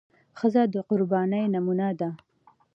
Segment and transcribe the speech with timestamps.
[0.39, 2.09] ښځه د قربانۍ نمونه ده.